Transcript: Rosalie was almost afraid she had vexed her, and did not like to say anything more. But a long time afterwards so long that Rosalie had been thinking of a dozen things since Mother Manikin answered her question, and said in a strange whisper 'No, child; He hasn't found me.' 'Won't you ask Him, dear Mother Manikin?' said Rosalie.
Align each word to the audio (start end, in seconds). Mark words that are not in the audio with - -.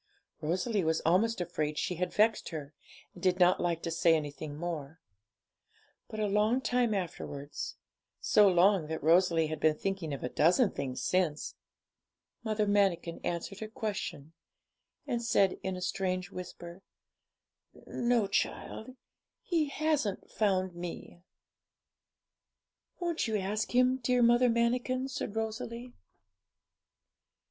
Rosalie 0.41 0.83
was 0.83 0.99
almost 1.01 1.39
afraid 1.39 1.77
she 1.77 1.93
had 1.93 2.11
vexed 2.11 2.49
her, 2.49 2.73
and 3.13 3.21
did 3.21 3.39
not 3.39 3.59
like 3.59 3.83
to 3.83 3.91
say 3.91 4.15
anything 4.15 4.57
more. 4.57 4.99
But 6.07 6.19
a 6.19 6.25
long 6.25 6.59
time 6.59 6.95
afterwards 6.95 7.75
so 8.19 8.47
long 8.47 8.87
that 8.87 9.03
Rosalie 9.03 9.45
had 9.45 9.59
been 9.59 9.75
thinking 9.77 10.11
of 10.11 10.23
a 10.23 10.29
dozen 10.29 10.71
things 10.71 11.03
since 11.03 11.53
Mother 12.43 12.65
Manikin 12.65 13.21
answered 13.23 13.59
her 13.59 13.67
question, 13.67 14.33
and 15.05 15.21
said 15.21 15.59
in 15.61 15.75
a 15.75 15.81
strange 15.83 16.31
whisper 16.31 16.81
'No, 17.85 18.25
child; 18.25 18.95
He 19.43 19.67
hasn't 19.69 20.31
found 20.31 20.73
me.' 20.73 21.21
'Won't 22.99 23.27
you 23.27 23.37
ask 23.37 23.75
Him, 23.75 23.97
dear 23.97 24.23
Mother 24.23 24.49
Manikin?' 24.49 25.09
said 25.09 25.35
Rosalie. 25.35 25.93